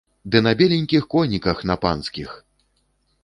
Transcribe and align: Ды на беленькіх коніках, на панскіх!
Ды 0.35 0.39
на 0.45 0.53
беленькіх 0.61 1.03
коніках, 1.13 1.57
на 1.71 1.75
панскіх! 1.83 2.29